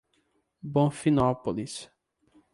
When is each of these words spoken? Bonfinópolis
Bonfinópolis 0.63 1.91